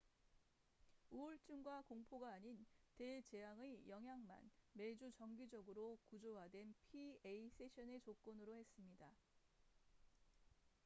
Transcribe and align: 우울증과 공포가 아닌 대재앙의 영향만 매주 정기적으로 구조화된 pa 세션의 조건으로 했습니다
우울증과 1.11 1.83
공포가 1.83 2.31
아닌 2.33 2.65
대재앙의 2.95 3.83
영향만 3.87 4.49
매주 4.73 5.11
정기적으로 5.11 5.99
구조화된 6.09 6.73
pa 6.91 7.49
세션의 7.51 8.01
조건으로 8.01 8.55
했습니다 8.57 9.13